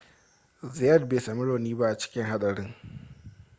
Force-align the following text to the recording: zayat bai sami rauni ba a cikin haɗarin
zayat 0.73 1.09
bai 1.09 1.19
sami 1.19 1.43
rauni 1.43 1.75
ba 1.77 1.87
a 1.89 1.97
cikin 1.97 2.25
haɗarin 2.25 2.75